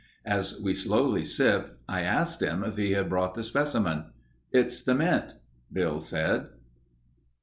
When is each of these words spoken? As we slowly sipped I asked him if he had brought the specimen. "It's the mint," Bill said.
As 0.25 0.59
we 0.59 0.73
slowly 0.73 1.23
sipped 1.23 1.79
I 1.87 2.01
asked 2.01 2.41
him 2.41 2.63
if 2.63 2.75
he 2.75 2.93
had 2.93 3.07
brought 3.07 3.35
the 3.35 3.43
specimen. 3.43 4.05
"It's 4.51 4.81
the 4.81 4.95
mint," 4.95 5.33
Bill 5.71 5.99
said. 5.99 6.47